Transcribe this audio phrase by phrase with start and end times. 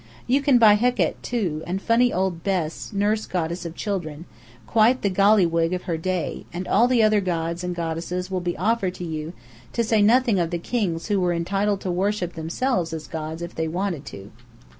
[0.25, 4.25] You can buy Hekt, too, and funny old Bes, nurse goddess of children,
[4.65, 8.57] quite the golliwog of her day; and all the other gods and goddesses will be
[8.57, 9.33] offered to you,
[9.73, 13.53] to say nothing of the kings who were entitled to worship themselves as gods if
[13.53, 14.31] they wanted to.